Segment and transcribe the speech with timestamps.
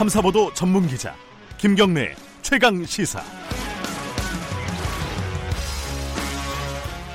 [0.00, 1.14] 탐사보도 전문 기자
[1.58, 3.20] 김경래 최강 시사.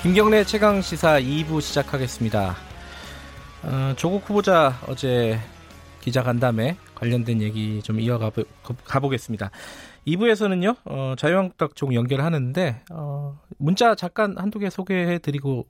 [0.04, 2.56] 김경래 최강 시사 2부 시작하겠습니다.
[3.63, 5.40] 어, 조국 후보자 어제
[5.99, 8.29] 기자 간담회 관련된 얘기 좀 이어가
[9.02, 9.49] 보겠습니다.
[10.06, 15.65] 2부에서는요, 어, 자유한국당 쪽 연결하는데, 어, 문자 잠깐 한두 개 소개해 드리고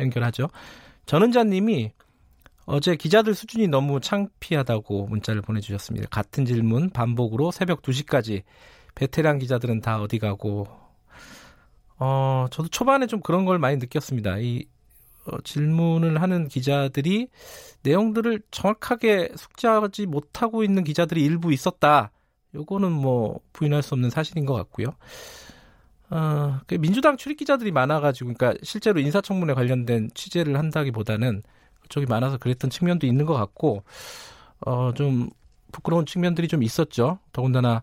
[0.00, 0.48] 연결하죠.
[1.06, 1.92] 전은자 님이
[2.64, 6.08] 어제 기자들 수준이 너무 창피하다고 문자를 보내주셨습니다.
[6.10, 8.42] 같은 질문 반복으로 새벽 2시까지
[8.94, 10.66] 베테랑 기자들은 다 어디 가고
[11.98, 14.38] 어 저도 초반에 좀 그런 걸 많이 느꼈습니다.
[14.38, 14.66] 이
[15.24, 17.28] 어, 질문을 하는 기자들이
[17.82, 22.10] 내용들을 정확하게 숙지하지 못하고 있는 기자들이 일부 있었다.
[22.54, 24.88] 요거는 뭐 부인할 수 없는 사실인 것 같고요.
[26.10, 31.48] 어, 그 민주당 출입 기자들이 많아가지고, 그러니까 실제로 인사청문회 관련된 취재를 한다기보다는 그
[31.92, 33.84] 쪽이 많아서 그랬던 측면도 있는 것 같고,
[34.66, 35.30] 어, 좀
[35.72, 37.18] 부끄러운 측면들이 좀 있었죠.
[37.32, 37.82] 더군다나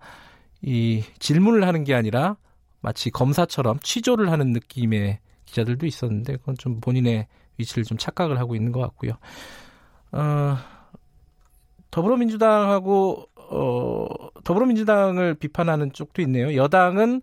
[0.61, 2.37] 이 질문을 하는 게 아니라
[2.81, 8.71] 마치 검사처럼 취조를 하는 느낌의 기자들도 있었는데 그건 좀 본인의 위치를 좀 착각을 하고 있는
[8.71, 9.13] 것 같고요.
[10.11, 10.57] 어,
[11.91, 14.07] 더불어민주당하고 어,
[14.43, 16.55] 더불어민주당을 비판하는 쪽도 있네요.
[16.55, 17.21] 여당은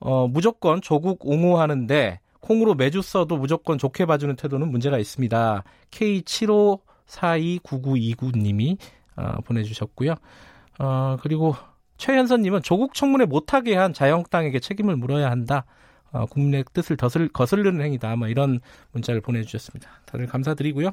[0.00, 5.64] 어, 무조건 조국 옹호하는데 콩으로 매주 써도 무조건 좋게 봐주는 태도는 문제가 있습니다.
[5.90, 8.76] K75429929님이
[9.16, 10.14] 어, 보내주셨고요.
[10.78, 11.56] 어, 그리고
[11.96, 15.64] 최현선님은 조국 청문회 못하게 한 자영당에게 책임을 물어야 한다.
[16.12, 18.14] 어, 국민의 뜻을 더슬, 거슬르는 행위다.
[18.16, 18.60] 뭐 이런
[18.92, 19.88] 문자를 보내주셨습니다.
[20.04, 20.90] 다들 감사드리고요.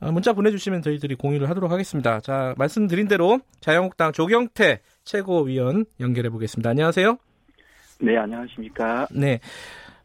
[0.00, 2.20] 어, 문자 보내주시면 저희들이 공유를 하도록 하겠습니다.
[2.20, 6.68] 자, 말씀드린 대로 자유한국당 조경태 최고위원 연결해 보겠습니다.
[6.68, 7.16] 안녕하세요.
[8.00, 9.06] 네, 안녕하십니까.
[9.10, 9.40] 네.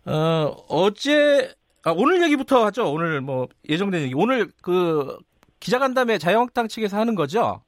[0.05, 2.91] 어, 어제, 아, 오늘 얘기부터 하죠.
[2.91, 4.13] 오늘 뭐 예정된 얘기.
[4.15, 5.17] 오늘 그
[5.59, 7.61] 기자간담회 자유한국당 측에서 하는 거죠?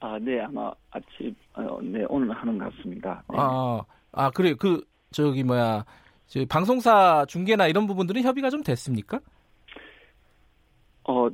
[0.00, 3.22] 아, 네, 아마 아침, 어, 네, 오늘 하는 것 같습니다.
[3.30, 3.36] 네.
[3.38, 3.82] 아,
[4.12, 4.54] 아, 그래.
[4.54, 5.84] 그, 저기 뭐야.
[6.26, 9.20] 저 방송사 중계나 이런 부분들은 협의가 좀 됐습니까?
[11.04, 11.26] 어,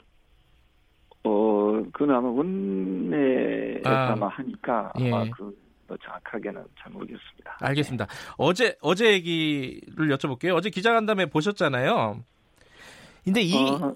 [1.23, 5.13] 어, 그건 아마 원내에서 아, 마 하니까 예.
[5.13, 5.57] 아마 그,
[5.87, 7.59] 뭐 정확하게는 잘 모르겠습니다.
[7.61, 8.07] 알겠습니다.
[8.07, 8.13] 네.
[8.37, 10.55] 어제, 어제 얘기를 여쭤볼게요.
[10.55, 12.21] 어제 기자간담회 보셨잖아요.
[13.25, 13.95] 근데 이, 어,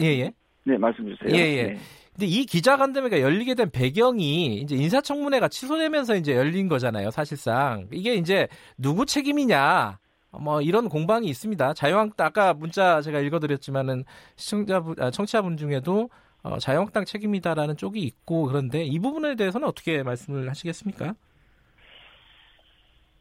[0.00, 0.32] 예, 예.
[0.64, 1.36] 네, 말씀 주세요.
[1.36, 1.62] 예, 예.
[1.64, 1.78] 네.
[2.12, 7.88] 근데 이 기자간담회가 열리게 된 배경이 이제 인사청문회가 취소되면서 이제 열린 거잖아요, 사실상.
[7.92, 8.46] 이게 이제
[8.78, 9.98] 누구 책임이냐.
[10.40, 11.74] 뭐 이런 공방이 있습니다.
[11.74, 14.04] 자유한국당 아까 문자 제가 읽어드렸지만은
[14.36, 16.08] 시청자분, 아, 청취자분 중에도
[16.44, 21.14] 어, 자유한국당 책임이다라는 쪽이 있고 그런데 이 부분에 대해서는 어떻게 말씀을 하시겠습니까?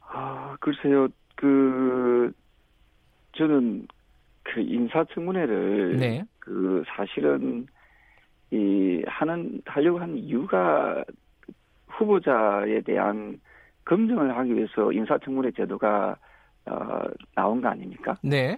[0.01, 2.31] 아 글쎄요, 그
[3.37, 3.87] 저는
[4.43, 6.25] 그 인사청문회를 네.
[6.39, 7.65] 그 사실은
[8.51, 11.03] 이 하는 하려고 한 이유가
[11.87, 13.39] 후보자에 대한
[13.85, 16.17] 검증을 하기 위해서 인사청문회 제도가
[16.65, 17.01] 어,
[17.35, 18.17] 나온 거 아닙니까?
[18.21, 18.57] 네.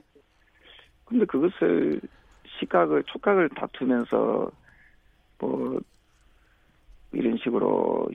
[1.05, 2.01] 근데 그것을
[2.59, 4.51] 시각을 촉각을 다투면서
[5.39, 5.79] 뭐
[7.11, 8.09] 이런 식으로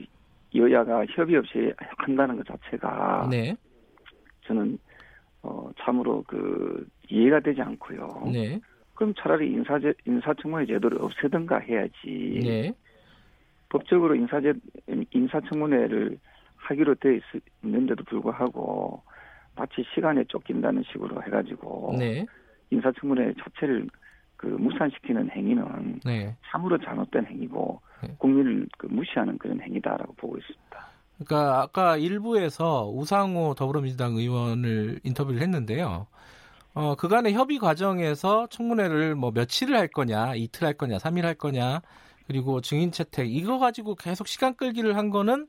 [0.53, 3.55] 여야가 협의 없이 한다는 것 자체가 네.
[4.45, 4.77] 저는
[5.43, 8.29] 어 참으로 그 이해가 되지 않고요.
[8.31, 8.59] 네.
[8.93, 12.39] 그럼 차라리 인사제 인사청문회 제도를 없애든가 해야지.
[12.43, 12.73] 네.
[13.69, 14.53] 법적으로 인사제
[15.11, 16.17] 인사청문회를
[16.57, 17.23] 하기로 돼 있,
[17.63, 19.01] 있는데도 불구하고
[19.55, 22.25] 마치 시간에 쫓긴다는 식으로 해가지고 네.
[22.69, 23.87] 인사청문회 자체를
[24.41, 26.35] 그 무산시키는 행위는 네.
[26.47, 28.15] 참으로 잘못된 행위고 네.
[28.17, 30.87] 국민을 그 무시하는 그런 행위다라고 보고 있습니다.
[31.19, 36.07] 그러니까 아까 일부에서 우상호 더불어민주당 의원을 인터뷰를 했는데요.
[36.73, 41.81] 어, 그간의 협의 과정에서 청문회를 뭐 며칠을 할 거냐, 이틀 할 거냐, 삼일 할 거냐,
[42.25, 45.45] 그리고 증인 채택 이거 가지고 계속 시간 끌기를 한 거는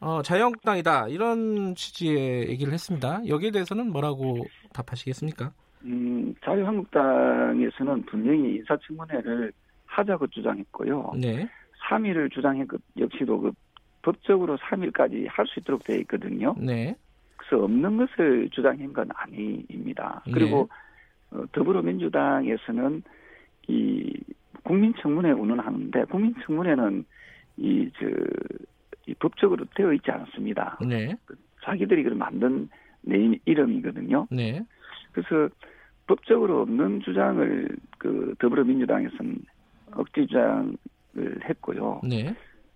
[0.00, 3.22] 어, 자유한국당이다 이런 취지의 얘기를 했습니다.
[3.26, 5.52] 여기에 대해서는 뭐라고 답하시겠습니까?
[5.84, 9.52] 음, 자유한국당에서는 분명히 인사청문회를
[9.86, 11.12] 하자고 주장했고요.
[11.20, 11.48] 네.
[11.88, 13.52] 3일을 주장했고 역시도 그
[14.02, 16.54] 법적으로 3일까지 할 수 있도록 되어 있거든요.
[16.58, 16.94] 네.
[17.36, 20.22] 그래서 없는 것을 주장한 건 아닙니다.
[20.32, 20.68] 그리고
[21.32, 21.38] 네.
[21.38, 23.02] 어, 더불어민주당에서는
[23.68, 24.20] 이
[24.64, 27.04] 국민청문회 운운하는데 국민청문회는
[27.58, 28.06] 이저
[29.06, 30.78] 이 법적으로 되어 있지 않습니다.
[30.86, 31.16] 네.
[31.64, 32.68] 자기들이 그 만든
[33.02, 34.26] 네임 이름이거든요.
[34.30, 34.64] 네.
[35.16, 35.48] 그래서
[36.06, 37.68] 법적으로 없는 주장을
[37.98, 39.38] 그 더불어민주당에서는
[39.92, 40.76] 억지 주장을
[41.48, 42.02] 했고요.
[42.04, 42.34] 네.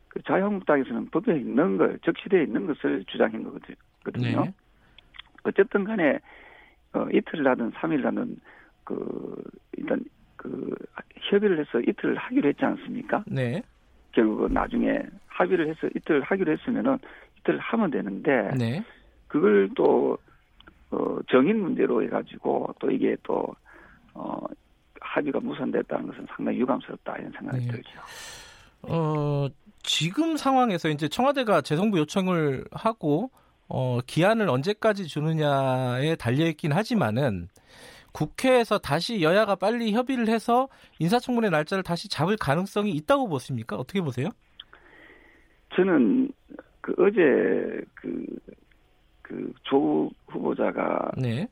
[0.08, 4.44] 그 자유한국당에서는 법에 있는 걸 적시되어 있는 것을 주장한 거거든요.
[4.44, 4.54] 네.
[5.44, 6.18] 어쨌든 간에
[6.94, 8.36] 어, 이틀을 하든 삼일을 하든
[8.84, 9.36] 그
[9.76, 10.02] 일단
[10.36, 10.74] 그
[11.30, 13.22] 협의를 해서 이틀을 하기로 했지 않습니까?
[13.26, 13.62] 네.
[14.12, 16.98] 결국은 나중에 합의를 해서 이틀 하기로 했으면은
[17.38, 18.82] 이틀 하면 되는데 네.
[19.28, 20.18] 그걸 또
[20.90, 23.54] 어, 정인 문제로 해가지고 또 이게 또
[24.14, 24.40] 어,
[25.00, 27.72] 합의가 무산됐다는 것은 상당히 유감스럽다 이런 생각이 네.
[27.72, 27.90] 들죠.
[28.82, 29.48] 어,
[29.82, 33.30] 지금 상황에서 이제 청와대가 재송부 요청을 하고
[33.68, 37.48] 어, 기한을 언제까지 주느냐에 달려 있긴 하지만은
[38.12, 43.76] 국회에서 다시 여야가 빨리 협의를 해서 인사청문회 날짜를 다시 잡을 가능성이 있다고 보십니까?
[43.76, 44.30] 어떻게 보세요?
[45.76, 46.32] 저는
[46.80, 48.26] 그 어제 그,
[49.30, 51.46] 그 조국 후보자가 네.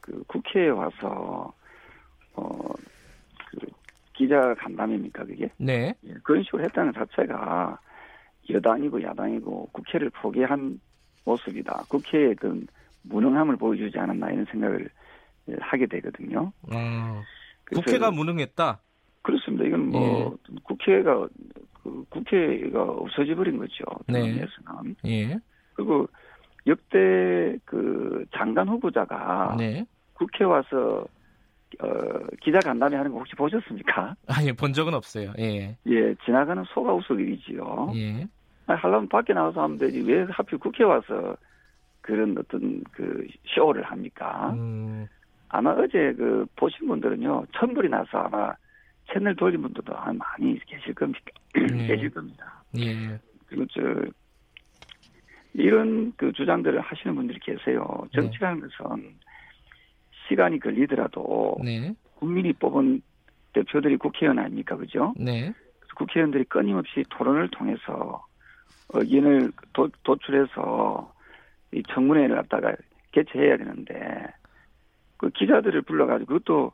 [0.00, 1.52] 그 국회에 와서
[2.36, 2.72] 어,
[3.50, 3.58] 그
[4.12, 5.50] 기자 간담회입니까 그게?
[5.56, 5.92] 네.
[6.06, 7.80] 예, 그런 식으로 했다는 것 자체가
[8.48, 10.80] 여당이고 야당이고 국회를 포기한
[11.24, 11.86] 모습이다.
[11.88, 12.64] 국회의 그
[13.02, 14.88] 무능함을 보여주지 않았나 이런 생각을
[15.48, 16.52] 예, 하게 되거든요.
[16.72, 17.22] 어,
[17.64, 18.80] 그래서 국회가 무능했다.
[19.22, 19.64] 그렇습니다.
[19.64, 21.26] 이건 뭐 국회가
[21.82, 23.84] 그 국회가 없어져 버린 거죠.
[24.06, 24.20] 네.
[24.22, 24.96] 대선에서는.
[25.06, 25.38] 예.
[25.74, 26.06] 그리고
[26.66, 29.84] 역대 그 장관 후보자가 네.
[30.14, 31.04] 국회 와서
[31.80, 31.88] 어,
[32.40, 34.14] 기자 간담회 하는 거 혹시 보셨습니까?
[34.28, 35.32] 아니 본 적은 없어요.
[35.38, 35.76] 예.
[35.86, 37.92] 예, 지나가는 소가 우스일이지요.
[37.96, 38.26] 예.
[38.66, 41.36] 아니, 하려면 밖에 나와서 하면 되지 왜 하필 국회 와서
[42.00, 44.52] 그런 어떤 그 쇼를 합니까?
[44.54, 45.06] 음,
[45.48, 48.52] 아마 어제 그 보신 분들은요 천불이 나서 아마
[49.12, 51.20] 채널 돌린 분들도 많이 계실 겁니다.
[51.54, 51.66] 네.
[51.88, 52.62] 계실 겁니다.
[52.78, 53.18] 예.
[53.46, 53.80] 그리고 저
[55.54, 58.06] 이런 그 주장들을 하시는 분들이 계세요.
[58.12, 59.14] 정치라는 것은
[60.28, 61.94] 시간이 걸리더라도 네.
[62.16, 63.02] 국민이 뽑은
[63.52, 65.14] 대표들이 국회의원 아닙니까, 그죠?
[65.16, 65.52] 네.
[65.96, 68.24] 국회의원들이 끊임없이 토론을 통해서
[68.92, 71.12] 의견을 도, 도출해서
[71.72, 72.74] 이 청문회를 갖다가
[73.12, 74.26] 개최해야 되는데
[75.16, 76.72] 그 기자들을 불러가지고 그것도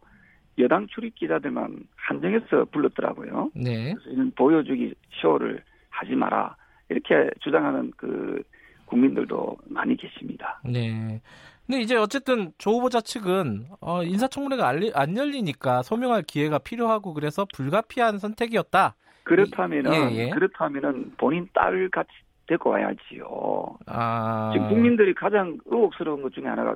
[0.59, 3.51] 여당 출입 기자들만 한정해서 불렀더라고요.
[3.55, 3.95] 네.
[3.95, 6.57] 그래서 이런 보여주기 쇼를 하지 마라
[6.89, 8.43] 이렇게 주장하는 그
[8.91, 10.61] 국민들도 많이 계십니다.
[10.65, 11.21] 네.
[11.67, 17.15] 근데 이제 어쨌든 조 후보자 측은 어, 인사청문회가 안, 리- 안 열리니까 소명할 기회가 필요하고
[17.15, 18.97] 그래서 불가피한 선택이었다.
[19.23, 20.31] 그렇다면은 예, 예.
[20.31, 22.11] 그렇다면은 본인 딸을 같이
[22.49, 23.79] 데리고 와야지요.
[23.87, 24.51] 아.
[24.53, 26.75] 지금 국민들이 가장 의혹스러운 것 중에 하나가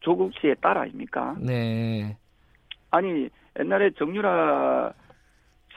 [0.00, 1.34] 조국 씨의 딸 아닙니까?
[1.40, 2.16] 네.
[2.92, 3.28] 아니
[3.58, 4.92] 옛날에 정유라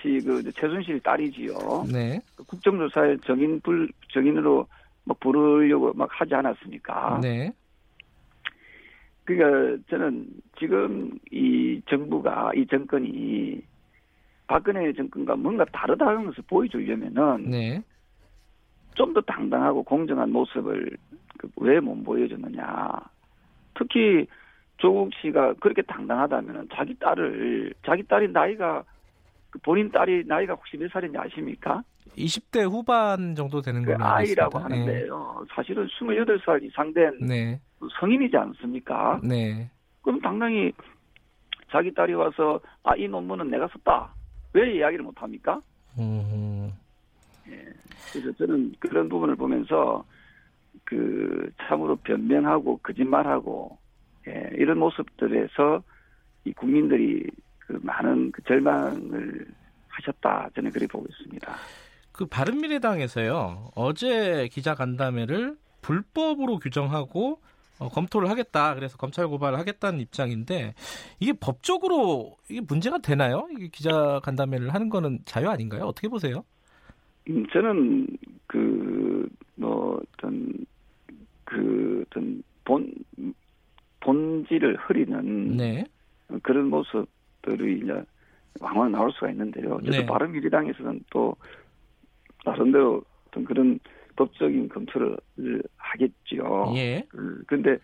[0.02, 1.86] 씨그 최순실 딸이지요.
[1.92, 2.22] 네.
[2.36, 4.68] 그 국정조사에 정인 불 정인으로
[5.04, 7.20] 막 부르려고 막 하지 않았습니까?
[7.22, 7.52] 네.
[9.24, 10.28] 그러니까 저는
[10.60, 13.62] 지금 이 정부가 이 정권이
[14.48, 17.84] 박근혜 정권과 뭔가 다르다는 것을 보여주려면은 네.
[18.96, 20.98] 좀 더 당당하고 공정한 모습을
[21.56, 22.92] 그왜못 보여줬느냐.
[23.76, 24.28] 특히
[24.78, 28.84] 조국 씨가 그렇게 당당하다면 자기 딸을 자기 딸이 나이가
[29.50, 31.84] 그 본인 딸이 나이가 혹시 몇 살인지 아십니까?
[32.18, 34.82] 20대 후반 정도 되는 그 걸로 알고 아이라고 있습니다.
[34.82, 35.46] 하는데요.
[35.56, 37.60] 사실은 28살 이상 된 네.
[38.00, 39.20] 성인이지 않습니까?
[39.24, 39.70] 네.
[40.02, 40.72] 그럼 당당히
[41.72, 44.14] 자기 딸이 와서 아 이 논문은 내가 썼다.
[44.54, 45.62] 왜 이야기를 못 합니까?
[45.98, 46.72] 음.
[48.12, 50.04] 그래서 저는 그런 부분을 보면서
[50.84, 53.78] 그 참으로 변명하고 거짓말하고
[54.28, 55.82] 예, 이런 모습들에서
[56.46, 57.26] 이 국민들이
[57.60, 59.48] 그 많은 그 절망을
[59.88, 61.52] 하셨다 저는 그렇게 보고 있습니다.
[62.12, 63.72] 그 바른미래당에서요.
[63.76, 67.40] 어제 기자 간담회를 불법으로 규정하고
[67.80, 68.76] 어, 검토를 하겠다.
[68.76, 70.76] 그래서 검찰 고발을 하겠다는 입장인데
[71.20, 73.48] 이게 법적으로 이게 문제가 되나요?
[73.58, 75.86] 이게 기자 간담회를 하는 거는 자유 아닌가요?
[75.86, 76.44] 어떻게 보세요?
[77.30, 78.08] 음, 저는
[78.48, 80.54] 그뭐 어떤
[81.46, 82.94] 그 어떤 본
[84.02, 85.84] 본질을 흐리는 네.
[86.44, 87.94] 그런 모습들이 이제
[88.60, 89.80] 왕왕 나올 수가 있는데요.
[89.86, 90.06] 저도 네.
[90.06, 91.36] 바른미래당에서는 또
[92.46, 93.80] 나름대로 어떤 그런
[94.16, 95.18] 법적인 검토를
[95.78, 96.74] 하겠지요.
[96.76, 97.04] 예.
[97.10, 97.78] 그, 근데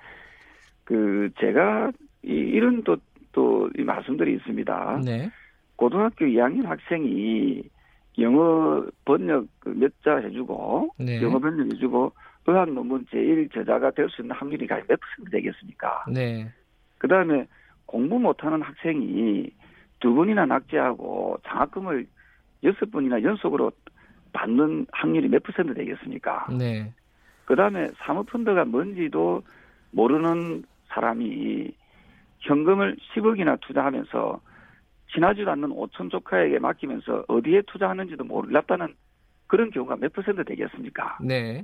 [0.83, 1.91] 그 제가
[2.23, 2.97] 이, 이런 또
[3.37, 5.01] 또 이 말씀들이 있습니다.
[5.05, 5.29] 네.
[5.75, 7.61] 고등학교 2학년 학생이
[8.17, 11.21] 영어 번역 그몇자 해주고 네.
[11.21, 12.11] 영어 번역 해주고
[12.47, 16.05] 의학 논문 제1 저자가 될 수 있는 확률이 과연 몇 퍼센트 되겠습니까?
[16.11, 16.51] 네.
[16.97, 17.45] 그 다음에
[17.85, 19.51] 공부 못하는 학생이
[19.99, 22.07] 두 번이나 낙제하고 장학금을
[22.63, 23.71] 여섯 번이나 연속으로
[24.33, 26.47] 받는 확률이 몇 퍼센트 되겠습니까?
[26.57, 26.93] 네.
[27.45, 29.43] 그 다음에 사모펀드가 뭔지도
[29.91, 31.71] 모르는 사람이
[32.39, 34.41] 현금을 10억이나 투자하면서
[35.13, 38.93] 지나지도 않는 5천 조카에게 맡기면서 어디에 투자하는지도 몰랐다는
[39.47, 41.17] 그런 경우가 몇 퍼센트 되겠습니까?
[41.21, 41.63] 네.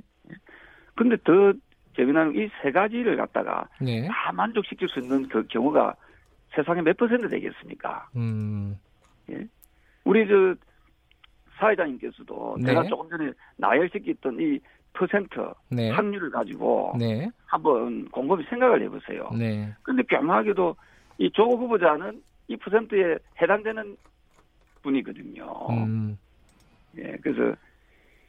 [0.94, 1.52] 근데 더
[1.96, 4.08] 재미나는 이 세 가지를 갖다가 네.
[4.08, 5.94] 다 만족시킬 수 있는 그 경우가
[6.54, 8.08] 세상에 몇 퍼센트 되겠습니까?
[8.16, 8.76] 음.
[10.04, 10.54] 우리 저
[11.56, 12.66] 사회자님께서도 네.
[12.66, 14.58] 제가 조금 전에 나열시켰던 이
[14.92, 15.90] 퍼센트 네.
[15.90, 17.28] 확률을 가지고 네.
[17.46, 19.28] 한번 곰곰이 생각을 해보세요.
[19.36, 19.72] 네.
[19.82, 20.76] 근데 교묘하게도
[21.18, 23.96] 이 조국 후보자는 이 퍼센트에 해당되는
[24.82, 25.44] 분이거든요.
[25.70, 26.18] 음.
[26.98, 27.56] 예, 그래서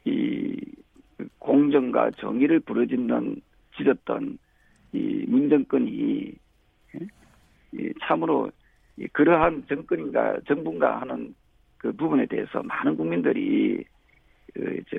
[0.04, 0.56] 이
[1.38, 3.40] 공정과 정의를 부르짖는
[3.76, 4.38] 지졌던
[4.92, 6.32] 이 문정권이
[6.94, 7.06] 예?
[7.72, 8.50] 이 참으로
[8.96, 11.34] 이 그러한 정권인가 정부인가 하는
[11.86, 13.84] 그 부분에 대해서 많은 국민들이
[14.52, 14.96] 그저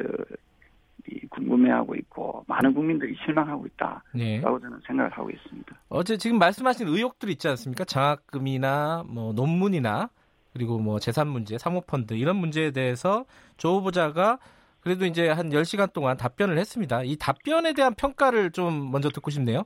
[1.29, 4.39] 궁금해하고 있고 많은 국민들이 실망하고 있다라고 네.
[4.41, 5.75] 저는 생각을 하고 있습니다.
[5.89, 7.83] 어제 지금 말씀하신 의혹들 있지 않습니까?
[7.83, 10.09] 장학금이나 뭐 논문이나
[10.53, 13.25] 그리고 뭐 재산 문제, 사모펀드 이런 문제에 대해서
[13.57, 14.39] 조 후보자가
[14.79, 17.03] 그래도 이제 한 10시간 동안 답변을 했습니다.
[17.03, 19.63] 이 답변에 대한 평가를 좀 먼저 듣고 싶네요.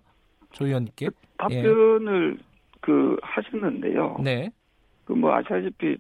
[0.52, 1.10] 조 의원님께.
[1.38, 2.40] 답변을
[2.82, 4.18] 그 하셨는데요.
[4.24, 4.50] 네.
[5.06, 5.98] 그 뭐 아시다시피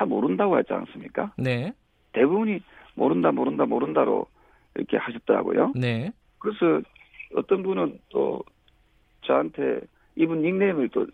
[0.00, 1.30] 다 모른다고 하지 않습니까?
[1.36, 1.74] 네.
[2.12, 2.62] 대부분이
[2.94, 4.24] 모른다 모른다 모른다로
[4.74, 5.74] 이렇게 하셨더라고요.
[5.76, 6.10] 네.
[6.38, 6.80] 그래서
[7.36, 8.42] 어떤 분은 또
[9.20, 9.80] 저한테
[10.16, 11.06] 이분 닉네임을 또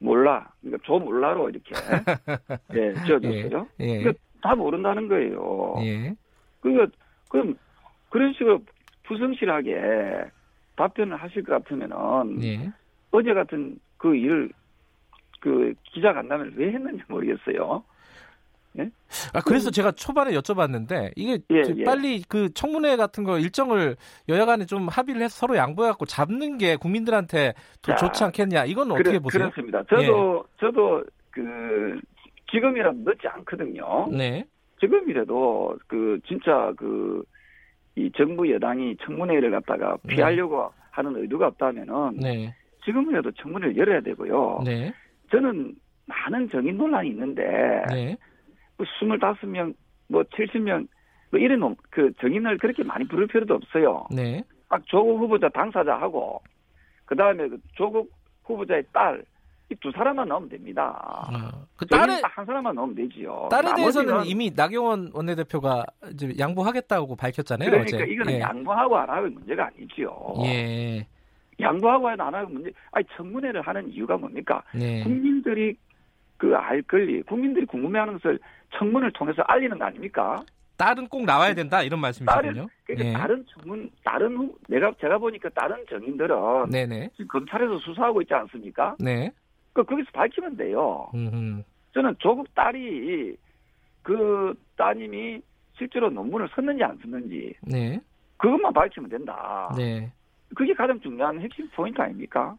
[0.00, 1.70] 몰라 그러니까 저 몰라로 이렇게
[2.74, 3.68] 예, 지어줬어요.
[3.78, 3.98] 예.
[3.98, 4.12] 그러니까
[4.42, 5.76] 다 모른다는 거예요.
[5.82, 6.16] 예.
[6.60, 6.88] 그러니까
[7.28, 7.54] 그럼
[8.10, 8.62] 그런 식으로
[9.04, 10.24] 부성실하게
[10.74, 12.72] 답변을 하실 것 같으면은 예.
[13.12, 14.50] 어제 같은 그 일을
[15.46, 17.84] 그 기자 간담회를 왜 했는지 모르겠어요.
[19.32, 21.84] 아 그래서 제가 초반에 여쭤봤는데 이게 예, 저 예.
[21.84, 23.96] 빨리 그 청문회 같은 거 일정을
[24.28, 29.10] 여야간에 좀 합의를 해서 서로 양보해갖고 잡는 게 국민들한테 더 자, 좋지 않겠냐 이건 어떻게
[29.10, 29.44] 그래, 보세요?
[29.44, 29.50] 예.
[29.50, 29.82] 그렇습니다.
[29.84, 31.98] 저도 저도 그
[32.50, 34.08] 지금이라도 늦지 않거든요.
[34.10, 34.44] 네,
[34.80, 37.22] 지금이라도 그 진짜 그
[37.96, 44.60] 이 정부 여당이 청문회를 갖다가 피하려고 하는 의도가 없다면은 네, 지금이라도 청문회를 열어야 되고요.
[44.64, 44.92] 네,
[45.30, 45.74] 저는
[46.06, 47.42] 많은 정인 논란이 있는데
[47.90, 48.16] 네,
[48.76, 49.74] 뭐 25명
[50.08, 50.86] 뭐 70명
[51.30, 54.06] 뭐 이런 놈, 그 정인을 그렇게 많이 부를 필요도 없어요.
[54.10, 56.42] 네, 딱 조국 후보자 당사자하고
[57.04, 58.10] 그 다음에 그 조국
[58.44, 59.24] 후보자의 딸
[59.68, 61.28] 이 두 사람만 넣으면 됩니다.
[61.28, 63.48] 어, 그 딸에 딱한 사람만 넣으면 되지요.
[63.50, 67.70] 딸에 대해서는 이미 나경원 원내대표가 이제 양보하겠다고 밝혔잖아요.
[67.70, 68.12] 그러니까 어제.
[68.12, 68.40] 이거는 예.
[68.40, 70.34] 양보하고 안 하고 문제가 아니지요.
[70.44, 71.06] 예,
[71.60, 72.70] 양보하고 안 하고 문제.
[72.92, 74.62] 아니 청문회를 하는 이유가 뭡니까?
[74.74, 75.76] 네, 국민들이
[76.36, 78.38] 그 알 권리, 국민들이 궁금해하는 것을
[78.74, 80.42] 청문을 통해서 알리는 거 아닙니까?
[80.76, 82.66] 딸은 꼭 나와야 된다 이런 말씀이시군요.
[82.84, 83.12] 그러니까 예.
[83.14, 88.34] 다른 청문, 다른 후, 내가 제가 보니까 다른 정인들은 네, 네, 지금 검찰에서 수사하고 있지
[88.34, 88.94] 않습니까?
[88.98, 89.30] 네,
[89.72, 91.08] 그 거기서 밝히면 돼요.
[91.14, 93.34] 음, 저는 조국 딸이
[94.02, 95.40] 그 따님이
[95.78, 97.98] 실제로 논문을 썼는지 안 썼는지 네,
[98.36, 99.72] 그것만 밝히면 된다.
[99.78, 100.12] 네.
[100.54, 102.56] 그게 가장 중요한 핵심 포인트 아닙니까?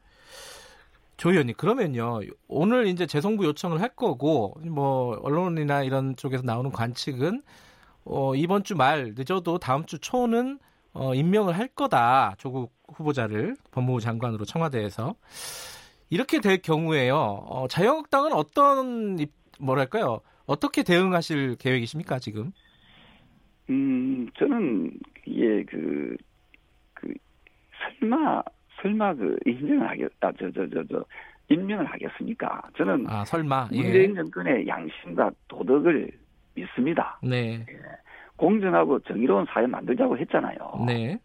[1.17, 2.19] 조 의원님 그러면요.
[2.47, 7.41] 오늘 이제 재송부 요청을 할 거고 뭐 언론이나 이런 쪽에서 나오는 관측은
[8.05, 10.59] 어, 이번 주 말 늦어도 다음 주 초는
[10.93, 12.35] 어, 임명을 할 거다.
[12.37, 15.15] 조국 후보자를 법무부 장관으로 청와대에서.
[16.09, 17.15] 이렇게 될 경우에요.
[17.17, 20.21] 어, 자유한국당은 어떤 입- 뭐랄까요?
[20.45, 22.51] 어떻게 대응하실 계획이십니까 지금?
[23.69, 24.91] 음, 저는
[25.25, 26.17] 이게 그, 그,
[27.79, 28.43] 설마,
[28.81, 31.05] 설마 그 임명을 하겠, 아, 저, 저, 저, 저,
[31.49, 32.61] 임명을 하겠습니까?
[32.77, 34.15] 저는 아 설마 문재인 예.
[34.15, 36.11] 정권의 양심과 도덕을
[36.55, 37.19] 믿습니다.
[37.23, 37.65] 네,
[38.35, 40.57] 공정하고 정의로운 사회 만들자고 했잖아요.
[40.85, 41.17] 네,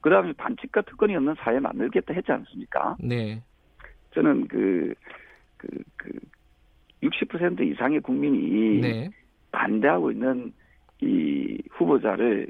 [0.00, 2.96] 그 다음에 반칙과 특권이 없는 사회 만들겠다 했지 않습니까?
[3.00, 3.42] 네,
[4.14, 4.94] 저는 그,
[5.56, 6.10] 그, 그,
[7.02, 9.10] 60% 이상의 국민이 네,
[9.52, 10.52] 반대하고 있는
[11.00, 12.48] 이 후보자를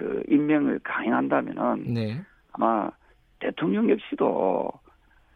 [0.00, 2.20] 그 임명을 강행한다면은 네,
[2.52, 2.90] 아마
[3.38, 4.70] 대통령 역시도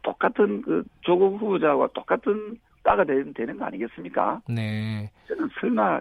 [0.02, 4.40] 똑같은 그 조국 후보자와 똑같은 따가 되는, 되는 거 아니겠습니까?
[4.48, 6.00] 네, 저는 설마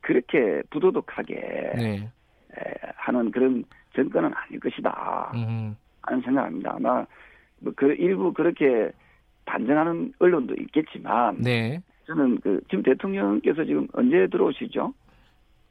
[0.00, 1.34] 그렇게 부도덕하게
[1.76, 2.10] 네,
[2.58, 3.64] 에, 하는 그런
[3.94, 6.74] 정권은 아닐 것이다 음, 하는 생각합니다.
[6.76, 7.04] 아마
[7.60, 8.90] 뭐 그 일부 그렇게
[9.44, 11.82] 반전하는 언론도 있겠지만 네.
[12.06, 14.94] 저는 그 지금 대통령께서 지금 언제 들어오시죠?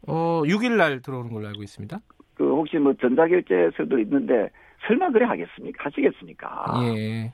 [0.08, 2.00] 어, 6일 날 들어오는 걸로 알고 있습니다.
[2.40, 4.50] 그 혹시 뭐 전자결제서도 있는데
[4.88, 5.84] 설마 그래 하겠습니까?
[5.86, 6.66] 하시겠습니까?
[6.96, 7.34] 예.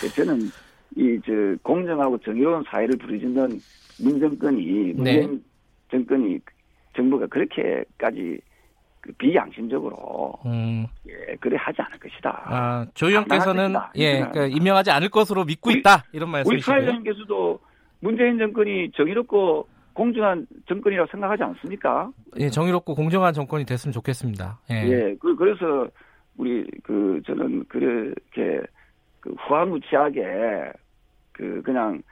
[0.00, 0.38] 그 저는
[0.96, 1.32] 이 저
[1.62, 3.50] 공정하고 정의로운 사회를 부르짖는
[4.02, 5.44] 문정권이 문재인
[5.90, 6.38] 정권이
[6.96, 8.38] 정부가 그렇게까지
[9.02, 10.86] 그 비양심적으로 음.
[11.06, 12.42] 예 그래 하지 않을 것이다.
[12.46, 13.92] 아, 조 의원께서는 당연하겠습니다.
[13.96, 14.20] 예.
[14.30, 16.04] 그러니까 임명하지 않을 것으로 믿고 우리- 있다.
[16.12, 16.74] 이런 우리 말씀이시고요.
[16.80, 17.60] 사회자님께서도
[18.00, 22.10] 문재인 정권이 정의롭고 공정한 정권이라고 생각하지 않습니까?
[22.36, 24.60] 예, 정의롭고 공정한 정권이 됐으면 좋겠습니다.
[24.70, 24.74] 예.
[24.74, 25.88] 예, 그, 그래서
[26.36, 28.60] 우리 그 저는 그렇게
[29.20, 30.22] 그 후한무치하게
[31.32, 32.02] 그 그냥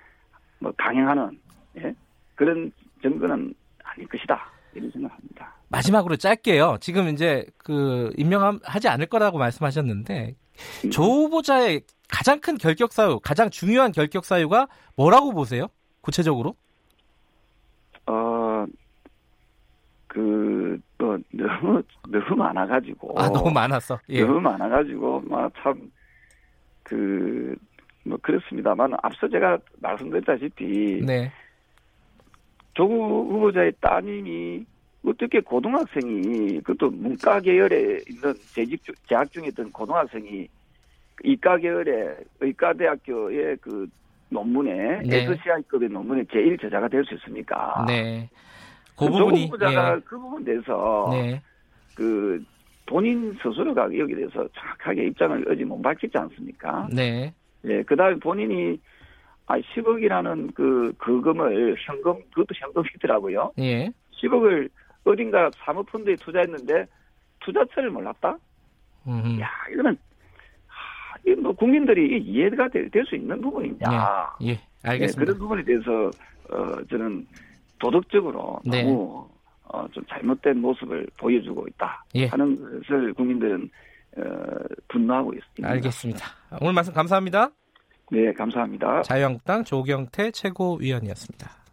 [0.60, 1.38] 뭐 강행하는
[1.76, 1.94] 예?
[2.34, 2.72] 그런
[3.02, 4.50] 증거는 아닐 것이다.
[4.72, 5.54] 이런 생각합니다.
[5.68, 6.78] 마지막으로 짧게요.
[6.80, 10.34] 지금 이제 그 임명하지 않을 거라고 말씀하셨는데
[10.86, 10.90] 음.
[10.90, 15.66] 조 후보자의 가장 큰 결격 사유, 가장 중요한 결격 사유가 뭐라고 보세요?
[16.00, 16.54] 구체적으로?
[18.06, 18.66] 어,
[20.14, 23.20] 그, 뭐, 너무, 너무 많아가지고.
[23.20, 23.98] 아 너무 많았어.
[24.10, 24.20] 예.
[24.24, 25.90] 너무 많아가지고, 막 참,
[26.84, 27.56] 그,
[28.04, 31.32] 뭐, 그렇습니다만, 앞서 제가 말씀드렸다시피, 네.
[32.74, 32.94] 조국
[33.32, 34.64] 후보자의 따님이
[35.04, 40.46] 어떻게 고등학생이, 그것도 문과 계열에 있는 재직, 중- 재학 중에 있던 고등학생이
[41.24, 43.88] 이과 계열의 의과대학교의 그
[44.28, 45.16] 논문에, 네.
[45.24, 47.84] SCI급의 논문에 제일 저자가 될 수 있습니까?
[47.88, 48.28] 네.
[48.96, 50.00] 그 부분이 후보자가 예.
[50.04, 51.42] 그 부분에 대해서 네.
[51.94, 52.42] 그
[52.86, 56.88] 본인 스스로가 여기에 대해서 정확하게 입장을 어제 못 밝혔지 않습니까?
[56.92, 57.32] 네.
[57.64, 58.78] 예, 그 다음에 본인이
[59.46, 63.52] 아, 10억이라는 그, 그금을 현금, 그것도 현금이더라고요.
[63.58, 63.90] 예.
[64.12, 64.70] 10억을
[65.04, 66.86] 어딘가 사모펀드에 투자했는데
[67.40, 68.38] 투자처를 몰랐다?
[69.06, 69.38] 음.
[69.40, 69.98] 야, 이거는,
[70.66, 74.30] 하, 이뭐 국민들이 이해가 될 수 있는 부분이냐.
[74.42, 74.48] 예.
[74.48, 75.24] 예, 알겠습니다.
[75.24, 76.10] 그런 부분에 대해서,
[76.50, 77.26] 어, 저는
[77.78, 78.82] 도덕적으로 네.
[78.82, 79.28] 너무,
[79.64, 82.04] 어, 좀 잘못된 모습을 보여주고 있다.
[82.14, 82.26] 예.
[82.26, 83.70] 하는 것을 국민들은,
[84.16, 84.22] 어,
[84.88, 85.68] 분노하고 있습니다.
[85.68, 86.26] 알겠습니다.
[86.60, 87.50] 오늘 말씀 감사합니다.
[88.10, 89.02] 네, 감사합니다.
[89.02, 91.63] 자유한국당 조경태 최고위원이었습니다.